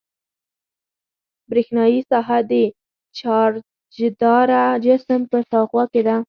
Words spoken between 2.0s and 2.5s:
ساحه